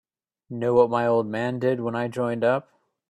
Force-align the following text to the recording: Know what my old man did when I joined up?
Know 0.49 0.73
what 0.73 0.89
my 0.89 1.05
old 1.05 1.27
man 1.27 1.59
did 1.59 1.79
when 1.79 1.95
I 1.95 2.07
joined 2.07 2.43
up? 2.43 2.71